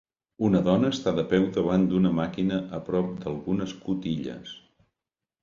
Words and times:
Una 0.45 0.59
dona 0.67 0.87
està 0.93 1.11
de 1.19 1.25
peu 1.33 1.45
davant 1.57 1.85
d'una 1.91 2.13
màquina 2.21 2.59
a 2.79 2.81
prop 2.89 3.13
d'algunes 3.27 3.77
cotilles. 3.85 4.57